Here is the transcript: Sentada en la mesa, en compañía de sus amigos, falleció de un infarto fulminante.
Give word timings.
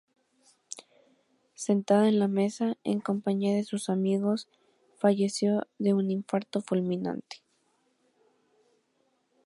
Sentada 1.53 2.07
en 2.09 2.17
la 2.17 2.27
mesa, 2.27 2.75
en 2.83 3.01
compañía 3.01 3.55
de 3.55 3.63
sus 3.63 3.87
amigos, 3.87 4.47
falleció 4.97 5.67
de 5.77 5.93
un 5.93 6.09
infarto 6.09 6.61
fulminante. 6.61 7.43